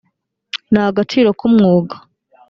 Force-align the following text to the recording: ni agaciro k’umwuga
ni 0.71 0.79
agaciro 0.89 1.29
k’umwuga 1.39 1.95